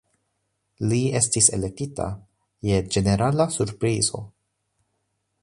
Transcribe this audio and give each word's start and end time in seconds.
Li 0.93 1.01
estis 1.19 1.49
elektita 1.57 2.07
je 2.71 2.81
ĝenerala 2.97 3.49
surprizo. 3.59 4.25